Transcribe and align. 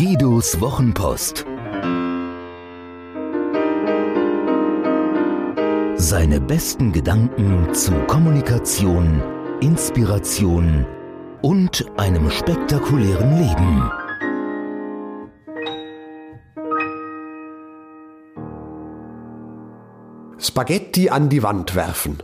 Ottos 0.00 0.60
Wochenpost. 0.60 1.44
Seine 5.96 6.40
besten 6.40 6.92
Gedanken 6.92 7.74
zu 7.74 7.90
Kommunikation, 8.06 9.20
Inspiration 9.60 10.86
und 11.42 11.84
einem 11.96 12.30
spektakulären 12.30 13.38
Leben. 13.38 13.90
Spaghetti 20.38 21.10
an 21.10 21.28
die 21.28 21.42
Wand 21.42 21.74
werfen. 21.74 22.18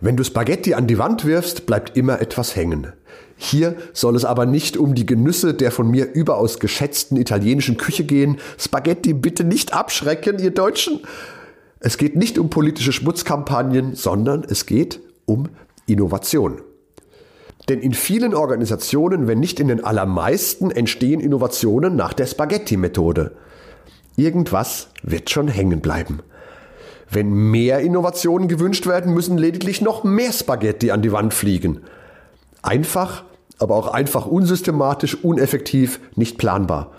Wenn 0.00 0.16
du 0.16 0.22
Spaghetti 0.22 0.74
an 0.74 0.86
die 0.86 0.98
Wand 0.98 1.24
wirfst, 1.24 1.66
bleibt 1.66 1.96
immer 1.96 2.20
etwas 2.20 2.54
hängen. 2.54 2.92
Hier 3.36 3.76
soll 3.92 4.16
es 4.16 4.24
aber 4.24 4.46
nicht 4.46 4.76
um 4.76 4.94
die 4.94 5.06
Genüsse 5.06 5.54
der 5.54 5.70
von 5.70 5.90
mir 5.90 6.12
überaus 6.12 6.58
geschätzten 6.60 7.16
italienischen 7.16 7.76
Küche 7.76 8.04
gehen. 8.04 8.38
Spaghetti 8.58 9.12
bitte 9.12 9.44
nicht 9.44 9.72
abschrecken, 9.74 10.38
ihr 10.38 10.52
Deutschen. 10.52 11.00
Es 11.80 11.98
geht 11.98 12.16
nicht 12.16 12.38
um 12.38 12.48
politische 12.48 12.92
Schmutzkampagnen, 12.92 13.94
sondern 13.94 14.44
es 14.48 14.66
geht 14.66 15.00
um 15.26 15.48
Innovation. 15.86 16.62
Denn 17.68 17.80
in 17.80 17.94
vielen 17.94 18.34
Organisationen, 18.34 19.26
wenn 19.26 19.40
nicht 19.40 19.58
in 19.58 19.68
den 19.68 19.84
allermeisten, 19.84 20.70
entstehen 20.70 21.20
Innovationen 21.20 21.96
nach 21.96 22.12
der 22.12 22.26
Spaghetti-Methode. 22.26 23.32
Irgendwas 24.16 24.88
wird 25.02 25.30
schon 25.30 25.48
hängen 25.48 25.80
bleiben. 25.80 26.20
Wenn 27.10 27.30
mehr 27.30 27.80
Innovationen 27.80 28.48
gewünscht 28.48 28.86
werden, 28.86 29.14
müssen 29.14 29.38
lediglich 29.38 29.80
noch 29.80 30.04
mehr 30.04 30.32
Spaghetti 30.32 30.90
an 30.90 31.02
die 31.02 31.12
Wand 31.12 31.34
fliegen. 31.34 31.80
Einfach, 32.64 33.24
aber 33.58 33.76
auch 33.76 33.88
einfach 33.88 34.24
unsystematisch, 34.24 35.22
uneffektiv, 35.22 36.00
nicht 36.16 36.38
planbar. 36.38 36.92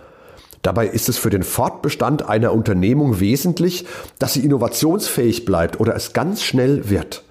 Dabei 0.62 0.88
ist 0.88 1.10
es 1.10 1.18
für 1.18 1.32
den 1.32 1.42
Fortbestand 1.42 2.30
einer 2.30 2.54
Unternehmung 2.54 3.20
wesentlich, 3.20 3.86
dass 4.20 4.34
sie 4.34 4.46
innovationsfähig 4.46 5.44
bleibt 5.44 5.80
oder 5.80 5.96
es 5.96 6.14
ganz 6.14 6.44
schnell 6.44 6.90
wird. 6.92 7.24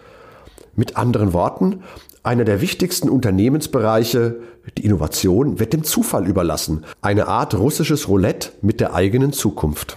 Mit 0.75 0.97
anderen 0.97 1.33
Worten, 1.33 1.85
einer 2.25 2.45
der 2.45 2.61
wichtigsten 2.61 3.09
Unternehmensbereiche, 3.09 4.41
die 4.79 4.85
Innovation, 4.85 5.61
wird 5.61 5.73
dem 5.73 5.85
Zufall 5.85 6.27
überlassen. 6.27 6.85
Eine 7.03 7.29
Art 7.29 7.55
russisches 7.55 8.09
Roulette 8.09 8.51
mit 8.63 8.81
der 8.81 8.95
eigenen 8.95 9.33
Zukunft. 9.33 9.97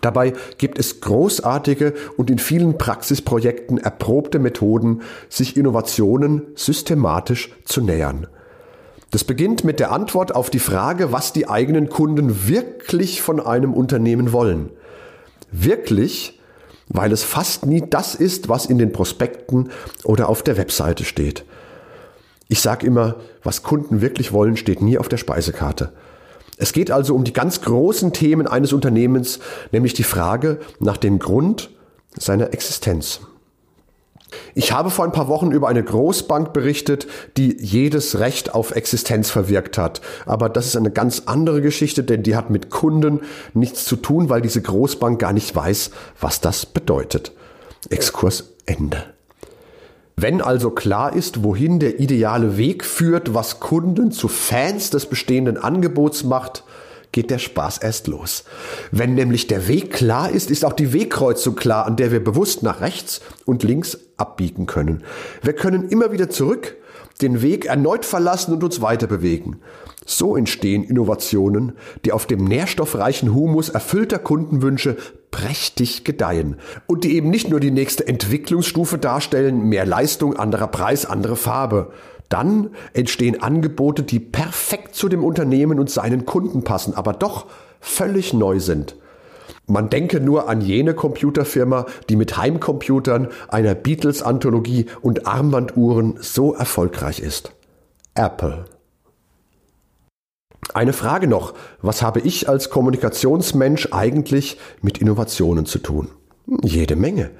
Dabei 0.00 0.32
gibt 0.58 0.78
es 0.78 1.00
großartige 1.00 1.94
und 2.16 2.30
in 2.30 2.38
vielen 2.38 2.78
Praxisprojekten 2.78 3.78
erprobte 3.78 4.38
Methoden, 4.38 5.02
sich 5.28 5.56
Innovationen 5.56 6.42
systematisch 6.54 7.50
zu 7.64 7.82
nähern. 7.82 8.26
Das 9.10 9.24
beginnt 9.24 9.64
mit 9.64 9.80
der 9.80 9.90
Antwort 9.90 10.34
auf 10.34 10.50
die 10.50 10.60
Frage, 10.60 11.12
was 11.12 11.32
die 11.32 11.48
eigenen 11.48 11.88
Kunden 11.88 12.48
wirklich 12.48 13.22
von 13.22 13.40
einem 13.40 13.74
Unternehmen 13.74 14.32
wollen. 14.32 14.70
Wirklich, 15.50 16.40
weil 16.88 17.12
es 17.12 17.24
fast 17.24 17.66
nie 17.66 17.82
das 17.88 18.14
ist, 18.14 18.48
was 18.48 18.66
in 18.66 18.78
den 18.78 18.92
Prospekten 18.92 19.70
oder 20.04 20.28
auf 20.28 20.42
der 20.42 20.56
Webseite 20.56 21.04
steht. 21.04 21.44
Ich 22.48 22.60
sage 22.60 22.86
immer, 22.86 23.16
was 23.42 23.62
Kunden 23.62 24.00
wirklich 24.00 24.32
wollen, 24.32 24.56
steht 24.56 24.80
nie 24.80 24.98
auf 24.98 25.08
der 25.08 25.16
Speisekarte. 25.16 25.92
Es 26.60 26.74
geht 26.74 26.90
also 26.90 27.14
um 27.14 27.24
die 27.24 27.32
ganz 27.32 27.62
großen 27.62 28.12
Themen 28.12 28.46
eines 28.46 28.74
Unternehmens, 28.74 29.40
nämlich 29.72 29.94
die 29.94 30.02
Frage 30.02 30.60
nach 30.78 30.98
dem 30.98 31.18
Grund 31.18 31.70
seiner 32.18 32.52
Existenz. 32.52 33.20
Ich 34.54 34.70
habe 34.70 34.90
vor 34.90 35.06
ein 35.06 35.12
paar 35.12 35.28
Wochen 35.28 35.52
über 35.52 35.68
eine 35.68 35.82
Großbank 35.82 36.52
berichtet, 36.52 37.08
die 37.38 37.56
jedes 37.58 38.18
Recht 38.18 38.54
auf 38.54 38.72
Existenz 38.72 39.30
verwirkt 39.30 39.78
hat. 39.78 40.02
Aber 40.26 40.50
das 40.50 40.66
ist 40.66 40.76
eine 40.76 40.90
ganz 40.90 41.22
andere 41.24 41.62
Geschichte, 41.62 42.04
denn 42.04 42.22
die 42.22 42.36
hat 42.36 42.50
mit 42.50 42.68
Kunden 42.68 43.20
nichts 43.54 43.86
zu 43.86 43.96
tun, 43.96 44.28
weil 44.28 44.42
diese 44.42 44.60
Großbank 44.60 45.18
gar 45.18 45.32
nicht 45.32 45.56
weiß, 45.56 45.90
was 46.20 46.42
das 46.42 46.66
bedeutet. 46.66 47.32
Exkurs 47.88 48.52
Ende. 48.66 49.02
Wenn 50.22 50.42
also 50.42 50.70
klar 50.70 51.16
ist, 51.16 51.44
wohin 51.44 51.78
der 51.78 51.98
ideale 51.98 52.58
Weg 52.58 52.84
führt, 52.84 53.32
was 53.32 53.58
Kunden 53.58 54.12
zu 54.12 54.28
Fans 54.28 54.90
des 54.90 55.06
bestehenden 55.06 55.56
Angebots 55.56 56.24
macht, 56.24 56.62
geht 57.10 57.30
der 57.30 57.38
Spaß 57.38 57.78
erst 57.78 58.06
los. 58.06 58.44
Wenn 58.90 59.14
nämlich 59.14 59.46
der 59.46 59.66
Weg 59.66 59.94
klar 59.94 60.30
ist, 60.30 60.50
ist 60.50 60.66
auch 60.66 60.74
die 60.74 60.92
Wegkreuzung 60.92 61.56
klar, 61.56 61.86
an 61.86 61.96
der 61.96 62.12
wir 62.12 62.22
bewusst 62.22 62.62
nach 62.62 62.82
rechts 62.82 63.22
und 63.46 63.62
links 63.62 63.98
abbiegen 64.18 64.66
können. 64.66 65.04
Wir 65.42 65.54
können 65.54 65.88
immer 65.88 66.12
wieder 66.12 66.28
zurück, 66.28 66.76
den 67.22 67.42
Weg 67.42 67.66
erneut 67.66 68.04
verlassen 68.04 68.52
und 68.54 68.64
uns 68.64 68.80
weiter 68.80 69.06
bewegen. 69.06 69.60
So 70.06 70.36
entstehen 70.36 70.82
Innovationen, 70.82 71.72
die 72.04 72.12
auf 72.12 72.26
dem 72.26 72.44
nährstoffreichen 72.44 73.34
Humus 73.34 73.68
erfüllter 73.68 74.18
Kundenwünsche 74.18 74.96
prächtig 75.30 76.04
gedeihen 76.04 76.56
und 76.86 77.04
die 77.04 77.14
eben 77.14 77.30
nicht 77.30 77.48
nur 77.48 77.60
die 77.60 77.70
nächste 77.70 78.06
Entwicklungsstufe 78.08 78.98
darstellen, 78.98 79.68
mehr 79.68 79.86
Leistung, 79.86 80.36
anderer 80.36 80.66
Preis, 80.66 81.06
andere 81.06 81.36
Farbe. 81.36 81.92
Dann 82.28 82.70
entstehen 82.92 83.42
Angebote, 83.42 84.02
die 84.02 84.20
perfekt 84.20 84.94
zu 84.94 85.08
dem 85.08 85.24
Unternehmen 85.24 85.78
und 85.78 85.90
seinen 85.90 86.26
Kunden 86.26 86.64
passen, 86.64 86.94
aber 86.94 87.12
doch 87.12 87.46
völlig 87.80 88.32
neu 88.32 88.60
sind. 88.60 88.96
Man 89.70 89.88
denke 89.88 90.18
nur 90.18 90.48
an 90.48 90.60
jene 90.60 90.94
Computerfirma, 90.94 91.86
die 92.08 92.16
mit 92.16 92.36
Heimcomputern, 92.36 93.28
einer 93.46 93.76
Beatles-Anthologie 93.76 94.86
und 95.00 95.28
Armbanduhren 95.28 96.18
so 96.20 96.54
erfolgreich 96.54 97.20
ist. 97.20 97.52
Apple. 98.16 98.64
Eine 100.74 100.92
Frage 100.92 101.28
noch, 101.28 101.54
was 101.82 102.02
habe 102.02 102.18
ich 102.18 102.48
als 102.48 102.70
Kommunikationsmensch 102.70 103.90
eigentlich 103.92 104.58
mit 104.82 104.98
Innovationen 104.98 105.66
zu 105.66 105.78
tun? 105.78 106.08
Jede 106.64 106.96
Menge. 106.96 107.30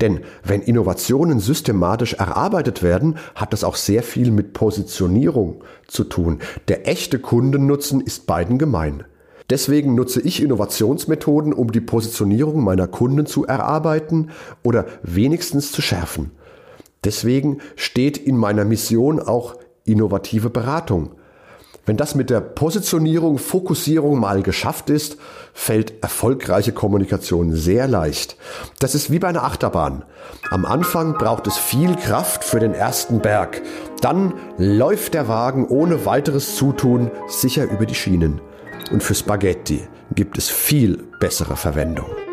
Denn 0.00 0.22
wenn 0.42 0.62
Innovationen 0.62 1.38
systematisch 1.38 2.14
erarbeitet 2.14 2.82
werden, 2.82 3.16
hat 3.36 3.52
das 3.52 3.62
auch 3.62 3.76
sehr 3.76 4.02
viel 4.02 4.32
mit 4.32 4.54
Positionierung 4.54 5.62
zu 5.86 6.02
tun. 6.02 6.40
Der 6.66 6.88
echte 6.88 7.20
Kundennutzen 7.20 8.00
ist 8.00 8.26
beiden 8.26 8.58
gemein. 8.58 9.04
Deswegen 9.50 9.94
nutze 9.94 10.20
ich 10.20 10.42
Innovationsmethoden, 10.42 11.52
um 11.52 11.70
die 11.70 11.80
Positionierung 11.80 12.64
meiner 12.64 12.88
Kunden 12.88 13.26
zu 13.26 13.46
erarbeiten 13.46 14.30
oder 14.62 14.86
wenigstens 15.02 15.70
zu 15.70 15.82
schärfen. 15.82 16.32
Deswegen 17.04 17.58
steht 17.76 18.18
in 18.18 18.36
meiner 18.36 18.64
Mission 18.64 19.20
auch 19.20 19.54
innovative 19.84 20.50
Beratung. 20.50 21.12
Wenn 21.84 21.96
das 21.96 22.16
mit 22.16 22.30
der 22.30 22.40
Positionierung, 22.40 23.38
Fokussierung 23.38 24.18
mal 24.18 24.42
geschafft 24.42 24.90
ist, 24.90 25.18
fällt 25.54 26.02
erfolgreiche 26.02 26.72
Kommunikation 26.72 27.52
sehr 27.52 27.86
leicht. 27.86 28.36
Das 28.80 28.96
ist 28.96 29.12
wie 29.12 29.20
bei 29.20 29.28
einer 29.28 29.44
Achterbahn. 29.44 30.04
Am 30.50 30.64
Anfang 30.64 31.16
braucht 31.16 31.46
es 31.46 31.56
viel 31.56 31.94
Kraft 31.94 32.42
für 32.42 32.58
den 32.58 32.74
ersten 32.74 33.20
Berg. 33.20 33.62
Dann 34.00 34.34
läuft 34.58 35.14
der 35.14 35.28
Wagen 35.28 35.64
ohne 35.68 36.04
weiteres 36.04 36.56
Zutun 36.56 37.12
sicher 37.28 37.70
über 37.70 37.86
die 37.86 37.94
Schienen. 37.94 38.40
Und 38.90 39.02
für 39.02 39.14
Spaghetti 39.14 39.86
gibt 40.14 40.38
es 40.38 40.48
viel 40.48 41.04
bessere 41.20 41.56
Verwendung. 41.56 42.25